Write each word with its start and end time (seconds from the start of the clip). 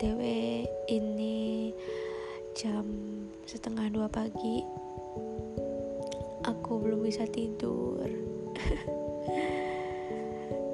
btw 0.00 0.24
ini 0.88 1.76
jam 2.56 2.88
setengah 3.44 3.92
dua 3.92 4.08
pagi. 4.08 4.64
Aku 6.48 6.80
belum 6.80 7.04
bisa 7.04 7.28
tidur. 7.28 8.08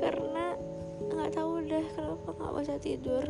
Karena 0.06 0.54
nggak 1.10 1.34
tahu 1.34 1.58
deh 1.66 1.86
kenapa 1.98 2.28
nggak 2.38 2.54
bisa 2.54 2.76
tidur. 2.78 3.26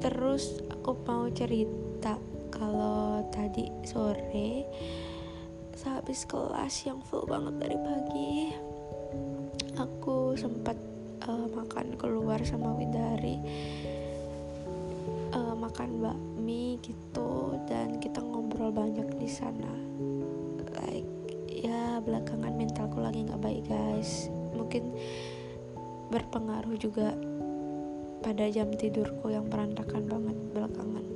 Terus 0.00 0.64
aku 0.72 0.96
mau 1.04 1.28
cerita 1.28 2.16
kalau 2.48 3.28
tadi 3.28 3.68
sore 3.84 4.64
sehabis 5.76 6.24
kelas 6.24 6.88
yang 6.88 7.04
full 7.04 7.28
banget 7.28 7.60
dari 7.60 7.76
pagi 7.76 8.32
aku 9.76 10.36
sempat 10.36 10.89
uh, 11.30 11.46
makan 11.54 11.94
keluar 11.94 12.42
sama 12.42 12.74
Widari 12.74 13.38
uh, 15.30 15.54
makan 15.54 16.02
bakmi 16.02 16.82
gitu 16.82 17.54
dan 17.70 18.02
kita 18.02 18.18
ngobrol 18.18 18.74
banyak 18.74 19.06
di 19.18 19.28
sana. 19.30 19.70
Like 20.82 21.06
ya 21.46 22.02
belakangan 22.02 22.54
mentalku 22.54 22.98
lagi 22.98 23.26
nggak 23.26 23.42
baik 23.42 23.64
guys. 23.70 24.26
Mungkin 24.54 24.90
berpengaruh 26.10 26.74
juga 26.74 27.14
pada 28.20 28.50
jam 28.50 28.68
tidurku 28.74 29.30
yang 29.30 29.46
berantakan 29.46 30.04
banget 30.10 30.36
belakangan. 30.50 31.06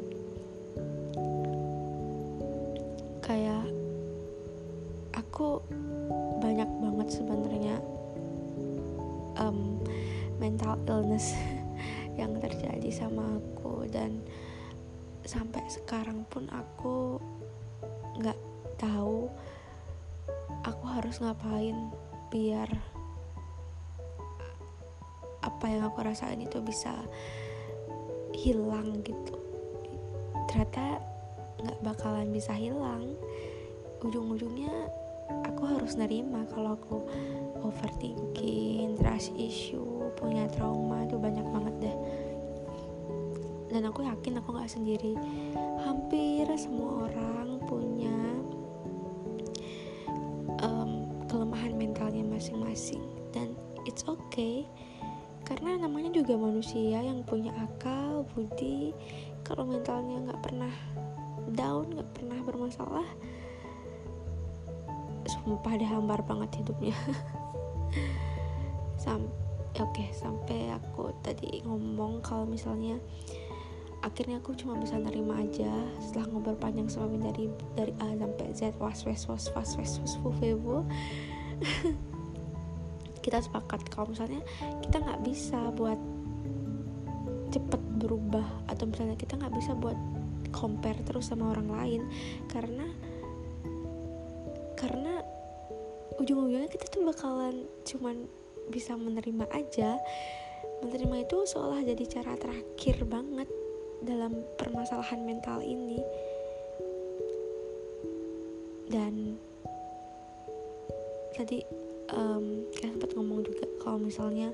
Kayak 3.25 3.67
aku 5.17 5.59
banyak 6.39 6.69
banget 6.79 7.09
sebenarnya 7.11 7.77
um, 9.41 9.81
mental 10.45 10.77
illness 10.85 11.33
yang 12.21 12.37
terjadi 12.37 12.93
sama 12.93 13.41
aku. 13.41 13.89
Dan 13.89 14.21
sampai 15.25 15.65
sekarang 15.73 16.29
pun 16.29 16.45
aku 16.53 17.17
nggak 18.21 18.37
tahu 18.77 19.33
aku 20.69 20.85
harus 20.85 21.17
ngapain 21.25 21.89
biar 22.29 22.69
apa 25.41 25.65
yang 25.65 25.89
aku 25.89 26.05
rasain 26.05 26.45
itu 26.45 26.61
bisa 26.61 26.93
hilang 28.37 29.01
gitu. 29.01 29.37
Ternyata 30.53 31.01
nggak 31.65 31.81
bakalan 31.81 32.29
bisa 32.29 32.53
hilang. 32.53 33.17
Ujung-ujungnya 34.05 34.93
aku 35.31 35.63
harus 35.69 35.97
nerima 35.97 36.45
kalau 36.53 36.77
aku 36.77 36.97
overthinking, 37.65 39.01
trust 39.01 39.33
issue, 39.39 40.13
punya 40.21 40.45
trauma 40.53 41.05
itu 41.09 41.17
banyak 41.17 41.47
banget 41.49 41.75
deh. 41.91 41.97
Dan 43.73 43.89
aku 43.89 44.07
yakin 44.07 44.39
aku 44.39 44.55
nggak 44.55 44.71
sendiri. 44.71 45.17
Hampir 45.83 46.47
semua 46.55 47.09
orang 47.09 47.59
punya 47.65 48.19
um, 50.63 51.09
kelemahan 51.27 51.75
mentalnya 51.75 52.23
masing-masing 52.23 53.03
dan 53.33 53.57
it's 53.89 54.05
okay 54.07 54.69
karena 55.45 55.77
namanya 55.77 56.09
juga 56.09 56.41
manusia 56.41 57.05
yang 57.05 57.21
punya 57.21 57.53
akal, 57.61 58.25
budi. 58.33 58.97
Kalau 59.45 59.69
mentalnya 59.69 60.25
nggak 60.25 60.41
pernah 60.41 60.73
down, 61.53 61.93
nggak 61.93 62.11
pernah 62.17 62.39
bermasalah, 62.41 63.05
sumpah 65.35 65.75
deh 65.75 65.89
hambar 65.89 66.23
banget 66.23 66.63
hidupnya. 66.63 66.95
Sam 69.03 69.27
oke 69.75 69.91
okay, 69.91 70.09
sampai 70.15 70.71
aku 70.71 71.11
tadi 71.21 71.61
ngomong 71.67 72.23
kalau 72.23 72.47
misalnya 72.47 72.95
akhirnya 74.05 74.39
aku 74.39 74.55
cuma 74.55 74.77
bisa 74.79 75.01
nerima 75.01 75.41
aja 75.41 75.73
setelah 75.99 76.29
ngobrol 76.31 76.61
panjang 76.61 76.87
sama 76.87 77.11
Min 77.11 77.25
dari 77.27 77.51
dari 77.75 77.93
A 77.99 78.15
sampai 78.15 78.47
Z. 78.55 78.77
Was 78.79 79.03
was 79.09 79.27
was 79.27 79.45
was 79.51 79.73
was 79.77 80.15
was. 80.23 80.85
Kita 83.25 83.41
sepakat 83.41 83.89
kalau 83.89 84.13
misalnya 84.13 84.45
kita 84.85 85.01
nggak 85.01 85.25
bisa 85.25 85.73
buat 85.73 85.97
cepet 87.49 87.81
berubah 87.97 88.45
atau 88.69 88.85
misalnya 88.85 89.17
kita 89.17 89.41
nggak 89.41 89.55
bisa 89.57 89.73
buat 89.73 89.97
compare 90.53 91.01
terus 91.09 91.33
sama 91.33 91.57
orang 91.57 91.73
lain 91.73 92.03
karena 92.53 92.85
karena 94.75 95.23
ujung-ujungnya 96.19 96.71
kita 96.71 96.87
tuh 96.91 97.03
bakalan 97.07 97.67
cuman 97.87 98.27
bisa 98.71 98.95
menerima 98.95 99.47
aja. 99.51 99.99
Menerima 100.85 101.25
itu 101.25 101.37
seolah 101.49 101.81
jadi 101.85 102.05
cara 102.09 102.37
terakhir 102.37 103.05
banget 103.09 103.49
dalam 104.05 104.45
permasalahan 104.61 105.25
mental 105.25 105.65
ini. 105.65 106.01
Dan 108.89 109.41
tadi 111.35 111.65
um, 112.13 112.69
kita 112.71 112.95
sempat 112.95 113.11
ngomong 113.17 113.43
juga 113.43 113.65
kalau 113.83 113.99
misalnya 113.99 114.53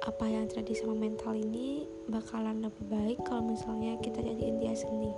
apa 0.00 0.24
yang 0.26 0.48
terjadi 0.48 0.84
sama 0.84 0.96
mental 0.96 1.36
ini 1.36 1.84
bakalan 2.08 2.64
lebih 2.64 2.84
baik 2.88 3.18
kalau 3.28 3.44
misalnya 3.44 4.00
kita 4.00 4.24
jadiin 4.24 4.56
dia 4.60 4.72
seni 4.72 5.12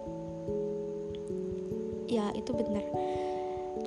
ya 2.13 2.29
itu 2.37 2.53
benar. 2.53 2.85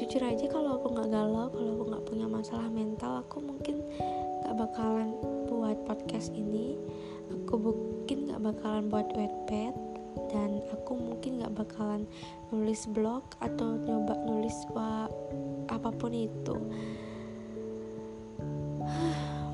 Jujur 0.02 0.22
aja 0.26 0.46
kalau 0.50 0.82
aku 0.82 0.98
nggak 0.98 1.14
galau 1.14 1.46
kalau 1.54 1.72
aku 1.78 1.84
nggak 1.94 2.06
punya 2.10 2.26
masalah 2.26 2.68
mental 2.74 3.22
aku 3.22 3.38
mungkin 3.38 3.86
nggak 4.42 4.56
bakalan 4.58 5.14
buat 5.46 5.78
podcast 5.86 6.34
ini. 6.34 6.74
Aku 7.46 7.62
mungkin 7.62 8.26
nggak 8.26 8.42
bakalan 8.42 8.90
buat 8.90 9.06
wetpad 9.14 9.78
dan 10.34 10.58
aku 10.74 10.98
mungkin 10.98 11.38
nggak 11.38 11.54
bakalan 11.54 12.10
nulis 12.50 12.90
blog 12.90 13.22
atau 13.46 13.78
nyoba 13.78 14.18
nulis 14.26 14.58
wah, 14.74 15.06
apa 15.70 15.90
pun 15.94 16.12
itu. 16.14 16.58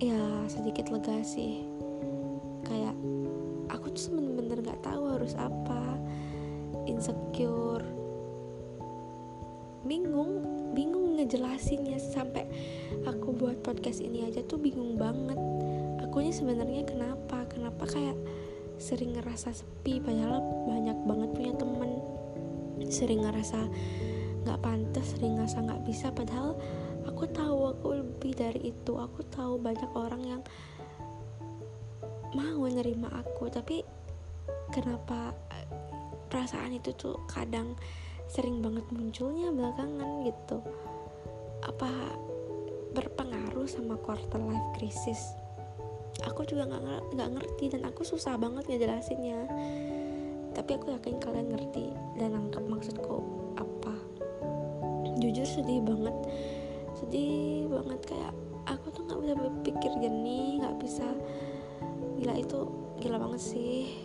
Ya 0.00 0.16
sedikit 0.48 0.88
lega 0.88 1.20
sih. 1.20 1.60
Kayak 2.64 2.96
tuh 3.92 4.14
bener-bener 4.14 4.58
nggak 4.62 4.82
tahu 4.82 5.02
harus 5.10 5.34
apa. 5.36 5.98
Insecure. 6.86 7.84
Bingung 9.84 10.44
bingung 10.72 11.18
ngejelasinnya. 11.18 11.98
Sampai 11.98 12.46
aku 13.04 13.34
buat 13.34 13.60
podcast 13.62 14.00
ini 14.00 14.26
aja 14.26 14.42
tuh 14.46 14.58
bingung 14.58 14.94
banget. 14.96 15.38
Akunya 16.02 16.32
sebenarnya 16.34 16.86
kenapa? 16.86 17.46
Kenapa 17.50 17.86
kayak 17.86 18.16
sering 18.80 19.14
ngerasa 19.14 19.52
sepi? 19.52 20.00
Padahal 20.00 20.40
banyak 20.66 20.98
banget 21.06 21.30
punya 21.36 21.52
temen. 21.58 21.90
Sering 22.90 23.22
ngerasa 23.22 23.60
nggak 24.40 24.60
pantas 24.64 25.06
sering 25.14 25.36
ngerasa 25.36 25.58
nggak 25.62 25.82
bisa. 25.84 26.08
Padahal 26.10 26.56
aku 27.04 27.28
tahu 27.30 27.76
aku 27.76 27.88
lebih 28.00 28.32
dari 28.34 28.72
itu. 28.72 28.96
Aku 28.96 29.20
tahu 29.28 29.60
banyak 29.60 29.90
orang 29.94 30.22
yang 30.24 30.42
mau 32.34 32.62
nerima 32.70 33.10
aku 33.10 33.50
tapi 33.50 33.82
kenapa 34.70 35.34
eh, 35.50 35.66
perasaan 36.30 36.78
itu 36.78 36.94
tuh 36.94 37.18
kadang 37.26 37.74
sering 38.30 38.62
banget 38.62 38.86
munculnya 38.94 39.50
belakangan 39.50 40.22
gitu? 40.22 40.62
Apa 41.66 41.90
berpengaruh 42.94 43.66
sama 43.66 43.98
quarter 43.98 44.38
life 44.38 44.68
crisis? 44.78 45.34
Aku 46.26 46.46
juga 46.46 46.68
nggak 46.68 47.30
ngerti 47.34 47.74
dan 47.74 47.82
aku 47.90 48.06
susah 48.06 48.38
banget 48.38 48.66
ngejelasinnya. 48.70 49.50
Tapi 50.54 50.70
aku 50.76 50.94
yakin 50.94 51.18
kalian 51.18 51.48
ngerti 51.50 51.94
dan 52.18 52.38
nangkep 52.38 52.62
maksudku 52.66 53.22
apa. 53.58 53.94
Jujur 55.18 55.46
sedih 55.46 55.82
banget. 55.82 56.14
Sedih 56.94 57.66
banget 57.70 58.00
kayak 58.06 58.34
aku 58.68 58.92
tuh 58.94 59.02
nggak 59.06 59.20
bisa 59.24 59.34
berpikir 59.34 59.90
jernih 59.98 60.62
nggak 60.62 60.76
bisa 60.78 61.06
gila 62.20 62.36
itu 62.36 62.68
gila 63.00 63.16
banget 63.16 63.40
sih. 63.40 63.96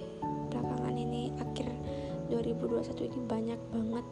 Belakangan 0.48 0.96
ini 0.96 1.36
akhir 1.36 1.68
2021 2.32 3.12
ini 3.12 3.20
banyak 3.28 3.62
banget 3.76 4.08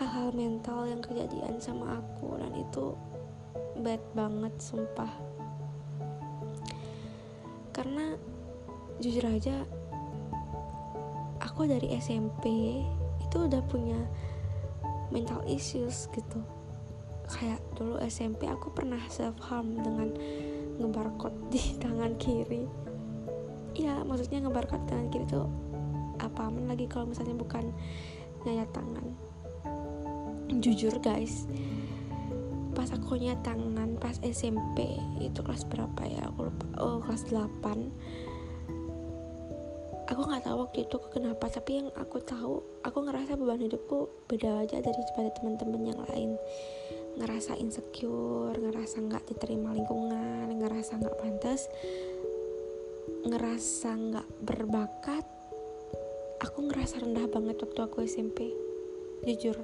hal-hal 0.00 0.32
mental 0.32 0.88
yang 0.88 1.04
kejadian 1.04 1.60
sama 1.60 2.00
aku. 2.00 2.40
Dan 2.40 2.56
itu 2.56 2.96
bad 3.84 4.00
banget 4.16 4.56
sumpah. 4.56 5.12
Karena 7.76 8.16
jujur 9.04 9.28
aja 9.28 9.68
aku 11.44 11.68
dari 11.68 11.92
SMP 12.00 12.80
itu 13.20 13.36
udah 13.36 13.60
punya 13.68 14.00
mental 15.12 15.44
issues 15.44 16.08
gitu. 16.16 16.40
Kayak 17.28 17.60
dulu 17.76 18.00
SMP 18.00 18.48
aku 18.48 18.72
pernah 18.72 19.00
self 19.12 19.36
harm 19.44 19.76
dengan 19.84 20.08
ngebarcode 20.80 21.52
di 21.52 21.76
tangan 21.78 22.16
kiri 22.16 22.83
ya 23.74 24.02
maksudnya 24.06 24.42
ngebarcode 24.46 24.86
tangan 24.86 25.10
kiri 25.10 25.26
tuh 25.26 25.50
apa 26.22 26.46
aman 26.46 26.70
lagi 26.70 26.86
kalau 26.86 27.10
misalnya 27.10 27.34
bukan 27.34 27.74
nyayat 28.46 28.70
tangan. 28.70 29.06
Jujur 30.62 30.94
guys 31.02 31.46
pas 32.74 32.90
aku 32.90 33.14
nyet 33.14 33.38
tangan 33.46 33.94
pas 34.02 34.18
SMP 34.26 34.98
itu 35.22 35.40
kelas 35.46 35.62
berapa 35.70 36.02
ya? 36.10 36.26
Aku 36.34 36.50
lupa. 36.50 36.66
Oh 36.82 36.98
kelas 37.02 37.30
8 37.30 37.54
aku 40.04 40.20
nggak 40.20 40.44
tahu 40.44 40.68
waktu 40.68 40.84
itu 40.84 40.96
kenapa 41.08 41.48
tapi 41.48 41.80
yang 41.80 41.88
aku 41.96 42.20
tahu 42.20 42.60
aku 42.84 42.98
ngerasa 43.08 43.40
beban 43.40 43.56
hidupku 43.64 44.28
beda 44.28 44.60
aja 44.60 44.84
daripada 44.84 45.32
teman-teman 45.40 45.82
yang 45.94 46.00
lain. 46.12 46.36
Ngerasa 47.14 47.56
insecure 47.56 48.58
ngerasa 48.58 49.00
nggak 49.00 49.24
diterima 49.32 49.70
lingkungan 49.72 50.50
ngerasa 50.60 50.98
nggak 50.98 51.16
pantas 51.22 51.70
ngerasa 53.24 53.88
nggak 53.96 54.28
berbakat 54.44 55.24
aku 56.44 56.68
ngerasa 56.68 57.00
rendah 57.00 57.24
banget 57.32 57.56
waktu 57.64 57.80
aku 57.80 58.04
SMP 58.04 58.52
jujur. 59.24 59.56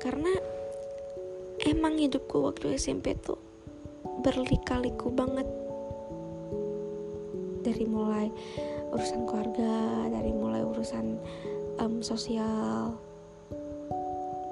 Karena 0.00 0.32
emang 1.68 2.00
hidupku 2.00 2.40
waktu 2.40 2.80
SMP 2.80 3.12
tuh 3.20 3.36
berlika-liku 4.24 5.12
banget. 5.12 5.46
Dari 7.62 7.84
mulai 7.86 8.26
urusan 8.92 9.24
keluarga 9.24 10.08
dari 10.10 10.32
mulai 10.34 10.60
urusan 10.66 11.16
um, 11.80 12.04
sosial 12.04 12.92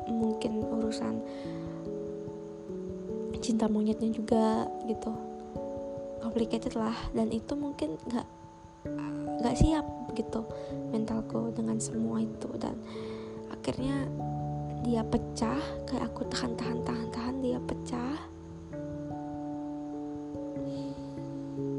mungkin 0.09 0.65
urusan 0.65 1.21
cinta 3.41 3.69
monyetnya 3.69 4.09
juga 4.13 4.65
gitu 4.89 5.13
complicated 6.31 6.79
lah. 6.79 6.95
Dan 7.11 7.35
itu 7.35 7.59
mungkin 7.59 7.99
nggak 8.07 8.27
nggak 9.43 9.57
siap 9.59 9.83
gitu 10.15 10.47
mentalku 10.95 11.51
dengan 11.51 11.83
semua 11.83 12.23
itu. 12.23 12.47
Dan 12.55 12.79
akhirnya 13.51 14.07
dia 14.87 15.03
pecah 15.03 15.59
kayak 15.91 16.15
aku 16.15 16.23
tahan 16.31 16.55
tahan 16.55 16.79
tahan 16.87 17.09
tahan 17.11 17.37
dia 17.43 17.59
pecah. 17.59 18.19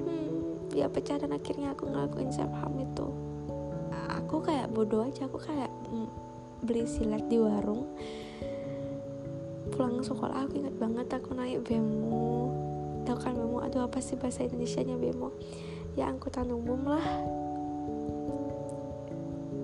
Hmm, 0.03 0.67
dia 0.67 0.91
pecah 0.91 1.15
dan 1.15 1.31
akhirnya 1.31 1.71
aku 1.71 1.87
ngelakuin 1.87 2.35
self 2.35 2.51
harm 2.59 2.75
itu. 2.75 3.07
Aku 4.19 4.43
kayak 4.43 4.67
bodoh 4.75 5.07
aja 5.07 5.31
aku 5.31 5.39
kayak 5.39 5.71
mm, 5.87 6.11
beli 6.67 6.83
silet 6.83 7.23
di 7.31 7.39
warung. 7.39 7.87
Pulang 9.71 10.03
sekolah 10.03 10.43
aku 10.43 10.59
inget 10.59 10.75
banget 10.75 11.07
aku 11.15 11.31
naik 11.31 11.63
bemo 11.63 12.70
tau 13.05 13.17
kan 13.17 13.33
bemo? 13.33 13.61
Aduh 13.63 13.85
apa 13.85 13.99
sih 13.99 14.17
bahasa 14.17 14.45
Indonesia 14.45 14.81
nya 14.85 14.97
bemo? 14.97 15.33
Ya 15.97 16.07
angkutan 16.07 16.49
umum 16.53 16.81
lah. 16.87 17.07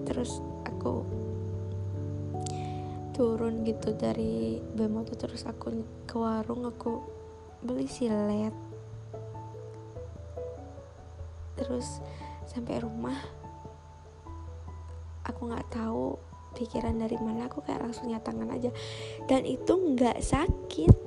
Terus 0.08 0.40
aku 0.68 1.04
turun 3.18 3.66
gitu 3.66 3.98
dari 3.98 4.62
bemo 4.62 5.02
tuh 5.02 5.18
terus 5.18 5.50
aku 5.50 5.82
ke 6.06 6.16
warung 6.18 6.70
aku 6.70 7.02
beli 7.66 7.90
silet. 7.90 8.54
Terus 11.58 12.02
sampai 12.46 12.78
rumah 12.82 13.18
aku 15.26 15.50
nggak 15.50 15.68
tahu 15.74 16.16
pikiran 16.54 16.98
dari 16.98 17.18
mana 17.22 17.50
aku 17.50 17.62
kayak 17.66 17.86
langsung 17.86 18.10
tangan 18.10 18.50
aja. 18.54 18.70
Dan 19.26 19.46
itu 19.46 19.74
nggak 19.74 20.22
sakit 20.22 21.07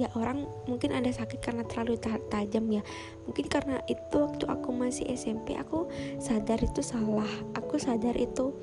ya 0.00 0.08
orang 0.16 0.48
mungkin 0.64 0.96
ada 0.96 1.12
sakit 1.12 1.44
karena 1.44 1.60
terlalu 1.68 2.00
tajam 2.32 2.64
ya. 2.72 2.80
Mungkin 3.28 3.46
karena 3.52 3.84
itu 3.84 4.16
waktu 4.16 4.48
aku 4.48 4.72
masih 4.72 5.04
SMP 5.12 5.60
aku 5.60 5.84
sadar 6.16 6.56
itu 6.64 6.80
salah. 6.80 7.28
Aku 7.52 7.76
sadar 7.76 8.16
itu 8.16 8.56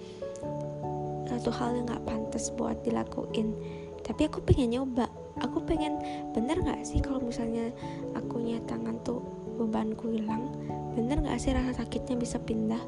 satu 1.30 1.54
hal 1.54 1.78
yang 1.78 1.86
nggak 1.86 2.06
pantas 2.10 2.50
buat 2.57 2.81
dilakuin. 2.81 3.54
Tapi 4.01 4.25
aku 4.25 4.42
pengen 4.42 4.81
nyoba. 4.81 5.06
Aku 5.45 5.62
pengen 5.62 6.01
bener 6.34 6.57
nggak 6.57 6.81
sih 6.81 6.98
kalau 6.98 7.22
misalnya 7.22 7.69
aku 8.18 8.42
tangan 8.66 8.98
tuh 9.06 9.22
bebanku 9.62 10.10
hilang? 10.10 10.50
Bener 10.98 11.22
nggak 11.22 11.38
sih 11.38 11.54
rasa 11.54 11.86
sakitnya 11.86 12.18
bisa 12.18 12.42
pindah? 12.42 12.81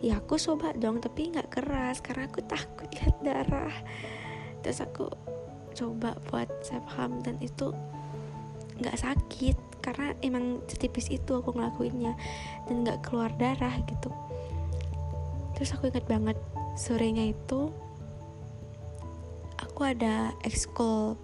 Ya 0.00 0.16
aku 0.16 0.40
coba 0.40 0.72
dong 0.72 1.04
tapi 1.04 1.28
nggak 1.28 1.52
keras 1.52 2.00
karena 2.00 2.24
aku 2.32 2.40
takut 2.48 2.88
lihat 2.96 3.16
darah. 3.20 3.76
Terus 4.64 4.80
aku 4.80 5.31
coba 5.74 6.16
buat 6.28 6.48
self 6.62 6.84
harm 6.92 7.20
dan 7.24 7.36
itu 7.42 7.72
nggak 8.80 8.98
sakit. 8.98 9.56
Karena 9.82 10.14
emang 10.22 10.62
setipis 10.70 11.10
itu 11.10 11.34
aku 11.34 11.58
ngelakuinnya 11.58 12.14
dan 12.70 12.86
nggak 12.86 13.02
keluar 13.02 13.34
darah 13.34 13.74
gitu. 13.90 14.14
Terus 15.58 15.74
aku 15.74 15.90
ingat 15.90 16.06
banget 16.06 16.38
sorenya 16.78 17.34
itu 17.34 17.74
aku 19.58 19.98
ada 19.98 20.30
ekskul 20.46 21.18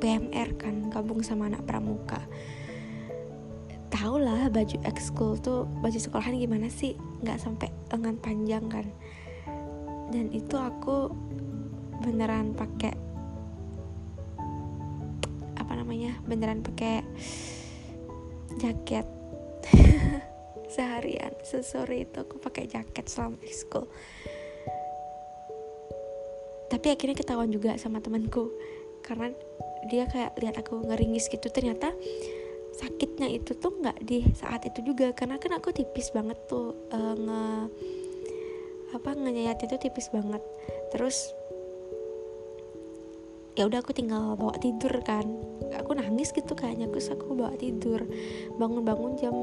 PMR 0.00 0.56
kan 0.56 0.88
gabung 0.88 1.20
sama 1.20 1.52
anak 1.52 1.68
pramuka. 1.68 2.18
Tau 3.92 4.16
lah 4.16 4.48
baju 4.48 4.80
ekskul 4.88 5.36
tuh 5.36 5.68
baju 5.84 5.98
sekolahan 6.00 6.40
gimana 6.40 6.72
sih? 6.72 6.96
Nggak 7.20 7.38
sampai 7.44 7.68
lengan 7.92 8.16
panjang 8.16 8.64
kan. 8.72 8.88
Dan 10.08 10.32
itu 10.32 10.56
aku 10.56 11.12
beneran 12.00 12.56
pakai 12.56 12.96
beneran 16.26 16.62
pakai 16.64 17.02
jaket. 18.58 19.06
Seharian 20.72 21.36
sesore 21.44 22.08
itu 22.08 22.16
aku 22.16 22.40
pakai 22.40 22.64
jaket 22.64 23.04
selama 23.04 23.36
ekskul 23.44 23.84
tapi 26.72 26.88
akhirnya 26.88 27.20
ketahuan 27.20 27.52
juga 27.52 27.76
sama 27.76 28.00
temanku. 28.00 28.48
Karena 29.04 29.28
dia 29.92 30.08
kayak 30.08 30.40
lihat 30.40 30.56
aku 30.56 30.80
ngeringis 30.88 31.28
gitu 31.28 31.52
ternyata 31.52 31.92
sakitnya 32.72 33.28
itu 33.28 33.52
tuh 33.60 33.76
nggak 33.76 34.00
di 34.00 34.24
saat 34.32 34.64
itu 34.64 34.80
juga. 34.80 35.12
Karena 35.12 35.36
kan 35.36 35.52
aku 35.52 35.68
tipis 35.76 36.08
banget 36.16 36.40
tuh 36.48 36.72
uh, 36.88 37.12
nge 37.12 37.44
apa 38.96 39.10
ngenyayatnya 39.12 39.68
tuh 39.68 39.80
tipis 39.84 40.08
banget. 40.08 40.40
Terus 40.96 41.36
ya 43.56 43.68
udah 43.68 43.84
aku 43.84 43.92
tinggal 43.92 44.36
bawa 44.36 44.56
tidur 44.60 44.92
kan. 45.04 45.24
Aku 45.72 45.96
nangis 45.96 46.32
gitu 46.36 46.52
kayaknya 46.52 46.88
terus 46.92 47.08
aku 47.12 47.32
bawa 47.32 47.56
tidur. 47.56 48.04
Bangun-bangun 48.60 49.12
jam 49.16 49.34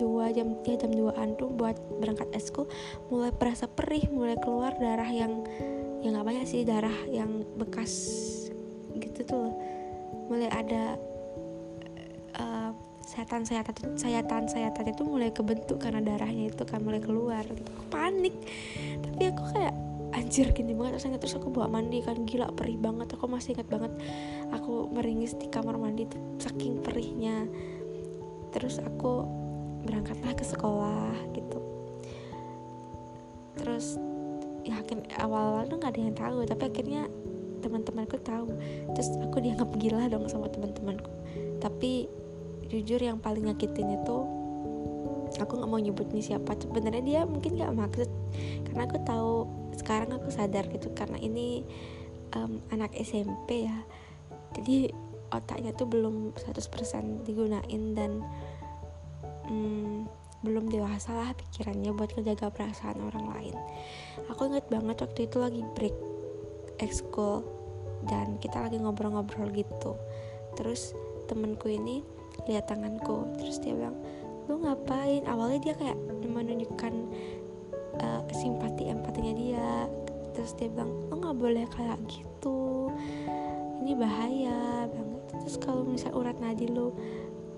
2 0.00 0.36
jam 0.36 0.48
ya 0.66 0.74
jam 0.78 0.90
2an 0.90 1.38
tuh 1.38 1.48
buat 1.54 1.76
berangkat 2.02 2.28
esku 2.34 2.66
mulai 3.08 3.30
perasa 3.30 3.70
perih 3.70 4.10
mulai 4.10 4.34
keluar 4.42 4.74
darah 4.74 5.06
yang 5.06 5.46
ya 6.02 6.10
nggak 6.10 6.26
banyak 6.26 6.44
sih 6.44 6.66
darah 6.66 6.94
yang 7.08 7.46
bekas 7.54 7.94
gitu 8.98 9.22
tuh 9.22 9.48
mulai 10.26 10.50
ada 10.50 10.98
uh, 12.38 12.70
sayatan 13.04 13.44
sayatan 13.44 13.94
sayatan 13.94 14.42
sayatan 14.48 14.84
itu 14.90 15.02
mulai 15.04 15.30
kebentuk 15.30 15.78
karena 15.78 16.00
darahnya 16.00 16.50
itu 16.50 16.64
kan 16.64 16.80
mulai 16.80 16.98
keluar. 16.98 17.44
Gitu 17.44 17.68
aku 17.68 17.86
panik. 17.92 18.34
Tapi 19.04 19.22
aku 19.30 19.42
kayak 19.52 19.74
anjir 20.24 20.56
gini 20.56 20.72
banget 20.72 20.96
rasanya. 20.96 21.20
Terus 21.20 21.36
aku 21.36 21.52
bawa 21.52 21.68
mandi 21.68 22.00
kan 22.00 22.24
gila 22.24 22.48
perih 22.56 22.80
banget. 22.80 23.12
Aku 23.12 23.28
masih 23.28 23.52
ingat 23.52 23.68
banget 23.68 23.92
aku 24.56 24.88
meringis 24.88 25.36
di 25.36 25.52
kamar 25.52 25.76
mandi 25.76 26.08
tuh 26.08 26.40
saking 26.40 26.80
perihnya. 26.80 27.44
Terus 28.56 28.80
aku 28.80 29.28
berangkatlah 29.84 30.32
ke 30.32 30.44
sekolah 30.48 31.12
gitu. 31.36 31.60
Terus 33.60 34.00
yakin 34.64 35.04
awal-awal 35.20 35.68
tuh 35.68 35.76
nggak 35.76 35.92
ada 35.92 36.00
yang 36.00 36.16
tahu 36.16 36.38
tapi 36.48 36.62
akhirnya 36.72 37.02
teman-temanku 37.60 38.16
tahu. 38.24 38.48
Terus 38.96 39.08
aku 39.20 39.44
dianggap 39.44 39.68
gila 39.76 40.08
dong 40.08 40.24
sama 40.32 40.48
teman-temanku. 40.48 41.12
Tapi 41.60 42.08
jujur 42.72 42.96
yang 42.96 43.20
paling 43.20 43.44
nyakitin 43.44 44.00
itu 44.00 44.16
aku 45.36 45.52
nggak 45.60 45.70
mau 45.70 45.80
nyebut 45.80 46.08
nih 46.16 46.32
siapa. 46.32 46.56
Sebenarnya 46.56 47.02
dia 47.04 47.20
mungkin 47.28 47.60
nggak 47.60 47.76
maksud 47.76 48.08
karena 48.70 48.82
aku 48.88 48.98
tahu 49.04 49.34
sekarang 49.78 50.10
aku 50.14 50.30
sadar 50.30 50.66
gitu 50.70 50.90
karena 50.94 51.18
ini 51.18 51.62
um, 52.34 52.60
anak 52.70 52.94
SMP 52.98 53.66
ya. 53.66 53.78
Jadi 54.54 54.90
otaknya 55.34 55.74
tuh 55.74 55.90
belum 55.90 56.36
100% 56.38 57.26
digunain 57.26 57.82
dan 57.94 58.22
um, 59.50 60.06
belum 60.44 60.68
dewasa 60.68 61.16
lah 61.16 61.30
pikirannya 61.32 61.90
buat 61.96 62.12
ngejaga 62.14 62.52
perasaan 62.52 63.00
orang 63.00 63.26
lain. 63.32 63.56
Aku 64.28 64.52
inget 64.52 64.68
banget 64.68 65.00
waktu 65.00 65.26
itu 65.26 65.36
lagi 65.40 65.64
break 65.74 65.96
ekskul 66.78 67.42
dan 68.04 68.36
kita 68.38 68.60
lagi 68.60 68.76
ngobrol-ngobrol 68.76 69.48
gitu. 69.56 69.96
Terus 70.54 70.92
temenku 71.26 71.72
ini 71.72 72.04
lihat 72.44 72.68
tanganku 72.68 73.32
terus 73.40 73.56
dia 73.64 73.72
bilang 73.72 73.96
lu 74.44 74.60
ngapain? 74.60 75.24
Awalnya 75.24 75.58
dia 75.64 75.74
kayak 75.80 75.98
menunjukkan 76.28 76.92
uh, 78.00 78.22
simpati 78.34 78.90
empatinya 78.90 79.34
dia. 79.34 79.70
Terus 80.34 80.56
dia 80.58 80.66
bilang 80.70 80.90
lu 81.10 81.20
nggak 81.20 81.38
boleh 81.38 81.64
kayak 81.74 81.98
gitu. 82.10 82.90
Ini 83.84 83.92
bahaya. 83.94 84.88
Banget 84.90 85.22
terus 85.44 85.56
kalau 85.60 85.86
misal 85.86 86.14
urat 86.16 86.38
nadi 86.40 86.66
lu 86.70 86.90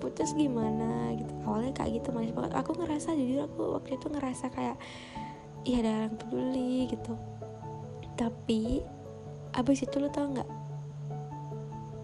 putus 0.02 0.36
gimana 0.36 1.14
gitu. 1.16 1.32
Awalnya 1.48 1.72
kayak 1.72 2.02
gitu 2.02 2.08
manis 2.12 2.34
banget. 2.36 2.52
Aku 2.58 2.76
ngerasa 2.76 3.16
jujur 3.16 3.48
aku 3.48 3.62
waktu 3.80 3.96
itu 3.96 4.06
ngerasa 4.12 4.52
kayak 4.52 4.76
iya 5.64 5.80
ada 5.80 5.92
yang 6.08 6.16
peduli 6.18 6.90
gitu. 6.90 7.14
Tapi 8.16 8.80
abis 9.56 9.84
itu 9.84 9.96
lo 9.96 10.12
tau 10.12 10.28
nggak? 10.28 10.50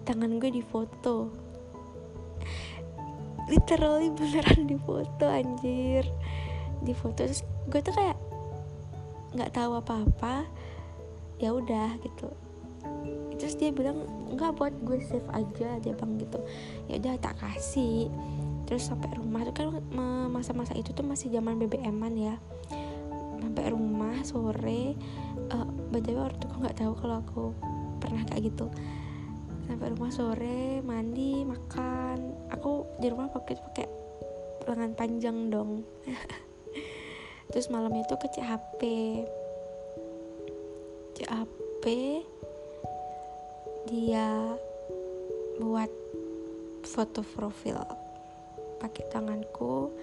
Tangan 0.03 0.41
gue 0.41 0.51
di 0.51 0.63
foto 0.65 1.43
literally 3.53 4.09
beneran 4.09 4.65
di 4.65 4.77
foto 4.81 5.25
anjir 5.29 6.09
di 6.83 6.93
foto 6.93 7.23
terus 7.23 7.47
gue 7.71 7.81
tuh 7.81 7.95
kayak 7.95 8.19
nggak 9.33 9.55
tahu 9.55 9.79
apa-apa 9.81 10.45
ya 11.41 11.55
udah 11.55 11.97
gitu. 12.03 12.29
Terus 13.39 13.55
dia 13.59 13.75
bilang 13.75 14.07
nggak 14.35 14.55
buat 14.55 14.75
gue 14.87 15.03
save 15.03 15.27
aja 15.35 15.79
dia 15.83 15.95
bang 15.97 16.13
gitu. 16.21 16.39
Ya 16.87 17.03
udah 17.03 17.15
tak 17.19 17.39
kasih. 17.41 18.07
Terus 18.69 18.87
sampai 18.87 19.11
rumah 19.19 19.43
tuh 19.49 19.55
kan 19.55 19.67
masa-masa 20.31 20.77
itu 20.79 20.95
tuh 20.95 21.03
masih 21.03 21.33
zaman 21.35 21.59
BBM-an 21.59 22.15
ya. 22.15 22.37
Sampai 23.43 23.75
rumah 23.75 24.15
sore 24.23 24.95
uh, 25.51 25.67
btw 25.91 26.31
waktu 26.31 26.47
itu 26.47 26.57
nggak 26.63 26.77
tahu 26.79 26.93
kalau 26.95 27.17
aku 27.19 27.43
pernah 27.99 28.23
kayak 28.31 28.55
gitu. 28.55 28.71
Sampai 29.67 29.91
rumah 29.91 30.11
sore 30.15 30.79
mandi 30.85 31.43
makan. 31.43 32.51
Aku 32.55 32.87
di 33.03 33.11
rumah 33.11 33.33
pakai 33.33 33.59
pakai 33.59 33.87
lengan 34.63 34.95
panjang 34.95 35.51
dong 35.51 35.83
terus 37.53 37.69
malamnya 37.69 38.03
itu 38.03 38.17
ke 38.17 38.27
CHP 38.33 38.81
CHP 41.15 41.85
dia 43.93 44.57
buat 45.61 45.91
foto 46.83 47.23
profil 47.23 47.79
pakai 48.83 49.05
tanganku. 49.15 49.95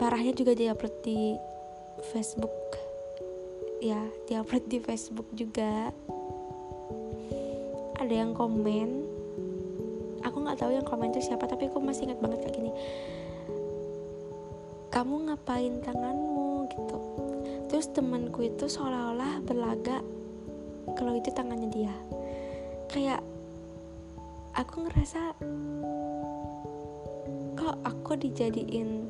Parahnya 0.00 0.32
juga 0.32 0.56
dia 0.56 0.72
upload 0.72 0.94
di 1.04 1.36
Facebook. 2.14 2.54
Ya 3.84 4.00
dia 4.24 4.40
upload 4.40 4.64
di 4.70 4.78
Facebook 4.80 5.28
juga. 5.36 5.92
Ada 7.98 8.14
yang 8.24 8.32
komen. 8.32 9.04
Aku 10.24 10.36
nggak 10.40 10.58
tahu 10.62 10.72
yang 10.72 10.86
komen 10.86 11.12
itu 11.12 11.28
siapa 11.28 11.44
tapi 11.50 11.68
aku 11.68 11.82
masih 11.82 12.08
ingat 12.08 12.18
banget 12.22 12.38
kayak 12.46 12.54
gini 12.58 12.72
kamu 14.98 15.30
ngapain 15.30 15.78
tanganmu? 15.78 16.66
gitu. 16.74 16.98
Terus 17.70 17.86
temanku 17.94 18.42
itu 18.42 18.66
seolah-olah 18.66 19.46
berlagak 19.46 20.02
kalau 20.98 21.14
itu 21.14 21.30
tangannya 21.30 21.70
dia. 21.70 21.94
Kayak 22.90 23.22
aku 24.58 24.90
ngerasa 24.90 25.38
kok 27.54 27.76
aku 27.86 28.18
dijadiin 28.18 29.06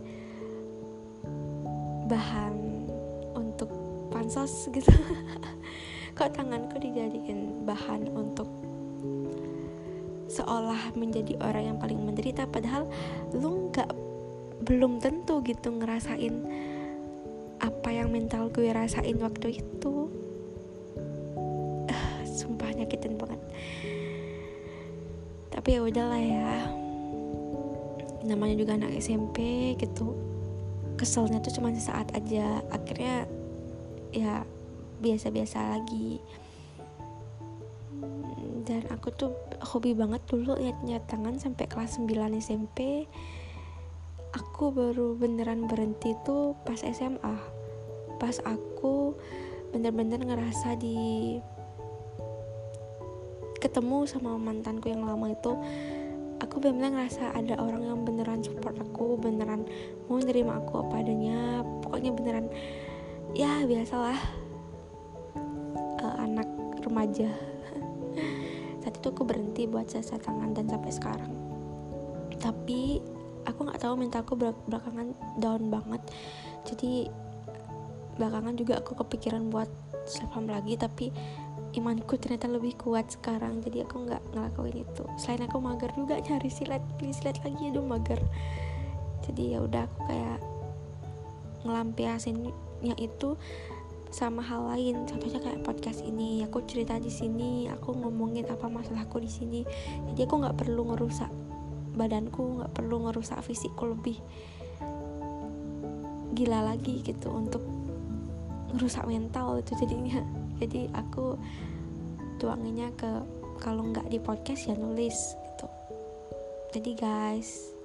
bahan 2.04 2.85
untuk 3.33 3.73
pansos 4.12 4.68
gitu. 4.68 4.92
Kok 6.18 6.35
tanganku 6.35 6.83
dijadiin 6.83 7.62
bahan 7.62 8.11
untuk 8.11 8.50
seolah 10.26 10.90
menjadi 10.99 11.38
orang 11.38 11.71
yang 11.71 11.78
paling 11.78 12.02
menderita 12.02 12.42
padahal 12.50 12.90
lu 13.30 13.71
nggak 13.71 14.07
belum 14.64 14.98
tentu 14.98 15.38
gitu 15.46 15.70
ngerasain 15.70 16.34
apa 17.58 17.88
yang 17.90 18.10
mental 18.10 18.50
gue 18.50 18.70
rasain 18.70 19.18
waktu 19.18 19.62
itu. 19.62 19.94
Uh, 21.88 22.18
sumpah 22.26 22.70
nyakitin 22.74 23.18
banget. 23.18 23.40
Tapi 25.50 25.68
ya 25.78 25.80
udahlah 25.82 26.22
ya. 26.22 26.54
Namanya 28.26 28.54
juga 28.58 28.78
anak 28.78 28.94
SMP 28.98 29.74
gitu. 29.78 30.14
Keselnya 30.98 31.42
tuh 31.42 31.54
cuma 31.58 31.74
sesaat 31.74 32.14
aja. 32.14 32.62
Akhirnya 32.70 33.26
ya 34.14 34.46
biasa-biasa 35.02 35.78
lagi. 35.78 36.22
Dan 38.68 38.84
aku 38.92 39.08
tuh 39.16 39.32
hobi 39.74 39.96
banget 39.96 40.22
dulu 40.28 40.54
liat-liat 40.60 41.08
tangan 41.08 41.40
sampai 41.40 41.64
kelas 41.66 41.96
9 41.96 42.36
SMP 42.36 43.08
aku 44.35 44.75
baru 44.75 45.14
beneran 45.16 45.70
berhenti 45.70 46.12
tuh 46.26 46.56
pas 46.66 46.80
SMA 46.80 47.37
pas 48.18 48.37
aku 48.44 49.14
bener-bener 49.70 50.20
ngerasa 50.25 50.75
di 50.80 51.38
ketemu 53.58 54.06
sama 54.06 54.38
mantanku 54.38 54.90
yang 54.90 55.04
lama 55.04 55.35
itu 55.35 55.52
aku 56.38 56.62
bener-bener 56.62 57.02
ngerasa 57.02 57.35
ada 57.35 57.58
orang 57.58 57.82
yang 57.82 58.00
beneran 58.06 58.40
support 58.42 58.78
aku 58.78 59.18
beneran 59.18 59.66
mau 60.06 60.18
nerima 60.23 60.62
aku 60.62 60.87
apa 60.87 61.02
adanya. 61.02 61.62
Pokoknya 61.82 62.11
beneran 62.14 62.47
ya 63.35 63.66
biasalah 63.66 64.18
uh, 66.02 66.16
anak 66.23 66.49
remaja. 66.82 67.30
Saat 68.82 68.94
itu 69.02 69.06
aku 69.11 69.23
berhenti 69.26 69.66
buat 69.66 69.90
sesa 69.90 70.16
tangan 70.16 70.54
dan 70.54 70.70
sampai 70.70 70.92
sekarang. 70.94 71.32
Tapi 72.38 73.02
aku 73.47 73.68
nggak 73.68 73.80
tahu 73.83 73.95
mentalku 73.95 74.33
belakangan 74.38 75.14
down 75.38 75.68
banget. 75.71 76.02
Jadi 76.66 77.07
belakangan 78.18 78.54
juga 78.59 78.83
aku 78.83 78.99
kepikiran 78.99 79.47
buat 79.52 79.71
self 80.09 80.35
lagi 80.35 80.75
tapi 80.75 81.12
imanku 81.76 82.16
ternyata 82.16 82.49
lebih 82.49 82.75
kuat 82.80 83.12
sekarang. 83.12 83.61
Jadi 83.61 83.85
aku 83.85 84.09
nggak 84.09 84.23
ngelakuin 84.33 84.83
itu. 84.83 85.04
Selain 85.21 85.45
aku 85.45 85.61
mager 85.61 85.92
juga 85.95 86.18
cari 86.25 86.49
silat 86.49 86.80
pilih 86.97 87.14
silat 87.14 87.38
lagi. 87.45 87.71
Aduh 87.71 87.85
mager. 87.85 88.21
Jadi 89.28 89.54
ya 89.54 89.59
udah 89.61 89.85
aku 89.85 89.99
kayak 90.09 90.38
ngelampiasinnya 91.68 92.97
itu 92.97 93.37
sama 94.09 94.40
hal 94.40 94.73
lain. 94.73 95.04
Contohnya 95.04 95.38
kayak 95.45 95.61
podcast 95.61 96.00
ini. 96.00 96.40
Aku 96.49 96.64
cerita 96.64 96.97
di 96.97 97.12
sini 97.12 97.68
aku 97.68 97.92
ngomongin 97.92 98.49
apa 98.49 98.66
masalahku 98.73 99.21
di 99.21 99.28
sini. 99.28 99.61
Jadi 100.12 100.21
aku 100.25 100.35
nggak 100.40 100.57
perlu 100.57 100.88
ngerusak 100.88 101.28
badanku 101.99 102.62
nggak 102.62 102.73
perlu 102.73 103.11
ngerusak 103.11 103.43
fisikku 103.43 103.90
lebih 103.90 104.23
gila 106.38 106.71
lagi 106.71 107.02
gitu 107.02 107.35
untuk 107.35 107.61
ngerusak 108.71 109.02
mental 109.11 109.59
itu 109.59 109.75
jadinya. 109.83 110.23
Jadi 110.62 110.87
aku 110.95 111.35
tuanginnya 112.38 112.95
ke 112.95 113.11
kalau 113.59 113.90
nggak 113.90 114.07
di 114.07 114.23
podcast 114.23 114.71
ya 114.71 114.78
nulis 114.78 115.35
gitu. 115.35 115.67
Jadi 116.78 116.90
guys 116.95 117.78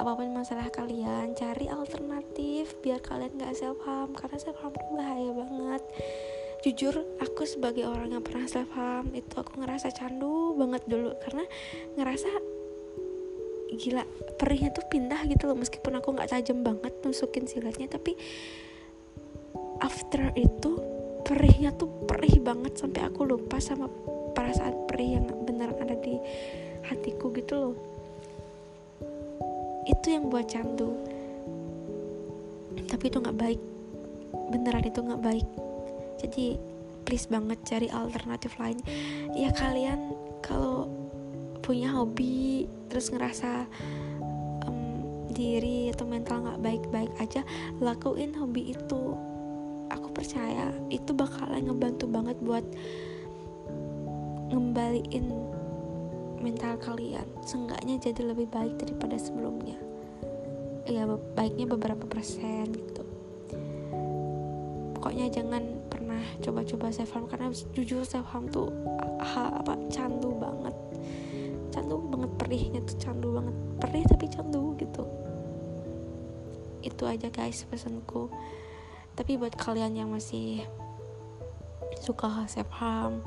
apa 0.00 0.16
pun 0.16 0.32
masalah 0.32 0.72
kalian 0.72 1.36
cari 1.36 1.68
alternatif 1.68 2.72
biar 2.80 3.04
kalian 3.04 3.36
nggak 3.36 3.52
self 3.52 3.76
harm 3.84 4.16
karena 4.16 4.38
self 4.40 4.56
harm 4.64 4.72
itu 4.72 4.86
bahaya 4.96 5.30
banget 5.36 5.82
jujur 6.60 6.92
aku 7.16 7.48
sebagai 7.48 7.88
orang 7.88 8.12
yang 8.12 8.24
pernah 8.24 8.44
self 8.44 8.68
harm 8.76 9.08
itu 9.16 9.32
aku 9.32 9.64
ngerasa 9.64 9.88
candu 9.96 10.52
banget 10.60 10.84
dulu. 10.84 11.16
Karena 11.24 11.44
ngerasa 11.96 12.28
gila 13.80 14.04
perihnya 14.36 14.70
tuh 14.76 14.84
pindah 14.84 15.24
gitu 15.32 15.48
loh. 15.48 15.56
Meskipun 15.56 15.96
aku 15.96 16.12
nggak 16.12 16.30
tajam 16.36 16.60
banget 16.60 16.92
nusukin 17.00 17.48
silatnya 17.48 17.88
tapi 17.88 18.12
after 19.80 20.36
itu 20.36 20.76
perihnya 21.24 21.72
tuh 21.72 21.88
perih 22.04 22.36
banget 22.44 22.76
sampai 22.76 23.08
aku 23.08 23.24
lupa 23.24 23.56
sama 23.56 23.88
perasaan 24.36 24.84
perih 24.84 25.16
yang 25.16 25.24
beneran 25.48 25.80
ada 25.80 25.96
di 25.96 26.20
hatiku 26.92 27.32
gitu 27.32 27.54
loh. 27.56 27.74
Itu 29.88 30.12
yang 30.12 30.28
buat 30.28 30.44
candu. 30.44 30.92
Tapi 32.84 33.04
itu 33.08 33.16
nggak 33.16 33.38
baik. 33.40 33.60
Beneran 34.52 34.84
itu 34.84 35.00
nggak 35.00 35.24
baik 35.24 35.69
jadi 36.20 36.60
please 37.08 37.26
banget 37.26 37.58
cari 37.64 37.88
alternatif 37.88 38.54
lain. 38.60 38.78
Ya 39.32 39.50
kalian 39.50 40.12
kalau 40.44 40.86
punya 41.64 41.90
hobi 41.90 42.68
terus 42.92 43.08
ngerasa 43.10 43.64
um, 44.68 45.02
diri 45.32 45.88
atau 45.90 46.04
mental 46.04 46.44
nggak 46.44 46.60
baik-baik 46.60 47.12
aja 47.18 47.40
lakuin 47.80 48.36
hobi 48.36 48.76
itu. 48.76 49.16
Aku 49.90 50.14
percaya 50.14 50.70
itu 50.86 51.10
bakalan 51.10 51.66
ngebantu 51.66 52.06
banget 52.06 52.38
buat 52.38 52.62
ngembaliin 54.54 55.34
mental 56.38 56.78
kalian. 56.78 57.26
Seenggaknya 57.42 57.98
jadi 57.98 58.22
lebih 58.22 58.46
baik 58.54 58.78
daripada 58.78 59.18
sebelumnya. 59.18 59.74
Ya 60.86 61.10
baiknya 61.34 61.66
beberapa 61.66 62.06
persen 62.06 62.70
gitu. 62.70 63.02
Pokoknya 64.94 65.26
jangan 65.32 65.79
pernah 66.20 66.36
coba-coba 66.44 66.92
self 66.92 67.16
harm 67.16 67.24
karena 67.32 67.48
jujur 67.72 68.04
self 68.04 68.28
harm 68.28 68.44
tuh 68.52 68.68
ha, 69.24 69.64
apa 69.64 69.72
candu 69.88 70.36
banget. 70.36 70.76
Candu 71.72 71.96
banget 72.12 72.30
perihnya 72.36 72.80
tuh 72.84 72.96
candu 73.00 73.28
banget. 73.40 73.56
Perih 73.80 74.04
tapi 74.04 74.26
candu 74.28 74.76
gitu. 74.76 75.04
Itu 76.84 77.08
aja 77.08 77.32
guys 77.32 77.64
pesanku. 77.64 78.28
Tapi 79.16 79.40
buat 79.40 79.56
kalian 79.56 79.96
yang 79.96 80.12
masih 80.12 80.60
suka 81.96 82.44
self 82.44 82.68
harm 82.76 83.24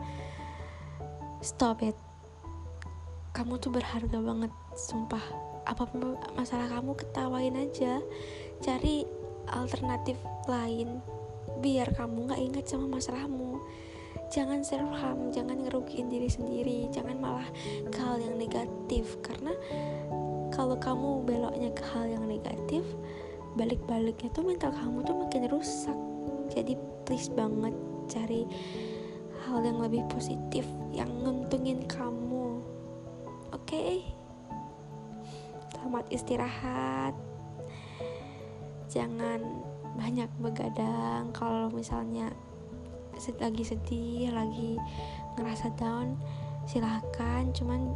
stop 1.42 1.82
it. 1.82 1.98
Kamu 3.34 3.58
tuh 3.58 3.74
berharga 3.74 4.22
banget 4.22 4.54
sumpah. 4.78 5.26
Apa 5.66 5.90
pun 5.90 6.14
masalah 6.38 6.70
kamu 6.70 6.94
ketawain 6.94 7.58
aja. 7.58 7.98
Cari 8.62 9.10
alternatif 9.50 10.22
lain 10.46 11.02
biar 11.64 11.96
kamu 11.96 12.28
nggak 12.28 12.42
ingat 12.44 12.66
sama 12.68 13.00
masalahmu. 13.00 13.64
Jangan 14.28 14.66
self 14.68 14.92
harm 15.00 15.32
jangan 15.32 15.64
ngerugiin 15.64 16.10
diri 16.12 16.28
sendiri 16.28 16.90
jangan 16.92 17.16
malah 17.24 17.48
ke 17.88 18.00
hal 18.04 18.20
yang 18.20 18.36
negatif. 18.36 19.16
Karena 19.24 19.56
kalau 20.52 20.76
kamu 20.76 21.24
beloknya 21.24 21.72
ke 21.72 21.84
hal 21.96 22.12
yang 22.12 22.28
negatif 22.28 22.84
balik-baliknya 23.56 24.28
tuh 24.36 24.44
mental 24.44 24.76
kamu 24.76 25.08
tuh 25.08 25.16
makin 25.16 25.48
rusak. 25.48 25.98
Jadi 26.52 26.76
please 27.08 27.32
banget 27.32 27.72
cari 28.12 28.44
hal 29.48 29.64
yang 29.64 29.80
lebih 29.80 30.04
positif 30.12 30.68
yang 30.92 31.08
nguntungin 31.24 31.88
kamu. 31.88 32.60
Oke? 33.56 33.80
Okay? 33.80 34.14
selamat 35.84 36.16
istirahat. 36.16 37.14
Jangan 38.90 39.44
banyak 39.98 40.30
begadang. 40.42 41.30
Kalau 41.36 41.70
misalnya 41.70 42.32
lagi 43.40 43.62
sedih 43.62 44.34
lagi 44.34 44.82
ngerasa 45.38 45.70
down 45.78 46.18
silahkan 46.66 47.46
cuman 47.54 47.94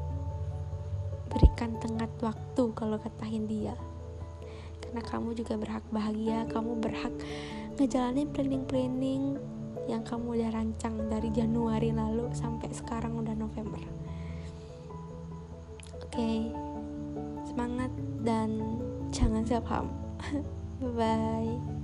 berikan 1.28 1.74
tengah 1.82 2.08
waktu 2.22 2.64
kalau 2.78 2.98
kata 2.98 3.26
dia. 3.46 3.76
Karena 4.82 5.02
kamu 5.04 5.36
juga 5.36 5.60
berhak 5.60 5.84
bahagia. 5.92 6.48
Kamu 6.48 6.80
berhak 6.80 7.12
ngejalanin 7.76 8.32
planning-planning 8.32 9.36
yang 9.88 10.04
kamu 10.04 10.40
udah 10.40 10.52
rancang 10.52 11.08
dari 11.08 11.32
Januari 11.32 11.96
lalu 11.96 12.28
sampai 12.36 12.72
sekarang 12.72 13.20
udah 13.20 13.36
November. 13.36 13.84
Oke. 16.04 16.12
Okay. 16.12 16.68
semangat 17.58 17.90
dan 18.22 18.78
jangan 19.10 19.42
self 19.42 19.66
harm 19.66 19.90
bye 20.78 20.94
bye 20.94 21.77